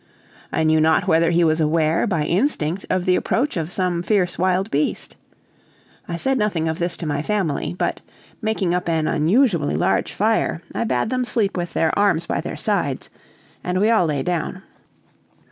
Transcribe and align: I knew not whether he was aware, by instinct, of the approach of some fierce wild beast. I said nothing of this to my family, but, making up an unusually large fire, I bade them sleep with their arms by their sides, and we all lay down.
I 0.51 0.63
knew 0.63 0.81
not 0.81 1.05
whether 1.07 1.29
he 1.29 1.43
was 1.43 1.61
aware, 1.61 2.07
by 2.07 2.23
instinct, 2.23 2.87
of 2.89 3.05
the 3.05 3.15
approach 3.15 3.55
of 3.55 3.71
some 3.71 4.01
fierce 4.01 4.39
wild 4.39 4.71
beast. 4.71 5.15
I 6.07 6.17
said 6.17 6.39
nothing 6.39 6.67
of 6.67 6.79
this 6.79 6.97
to 6.97 7.05
my 7.05 7.21
family, 7.21 7.75
but, 7.77 8.01
making 8.41 8.73
up 8.73 8.89
an 8.89 9.07
unusually 9.07 9.75
large 9.75 10.11
fire, 10.11 10.63
I 10.73 10.85
bade 10.85 11.11
them 11.11 11.23
sleep 11.23 11.55
with 11.55 11.73
their 11.73 11.93
arms 11.99 12.25
by 12.25 12.41
their 12.41 12.57
sides, 12.57 13.11
and 13.63 13.79
we 13.79 13.91
all 13.91 14.07
lay 14.07 14.23
down. 14.23 14.63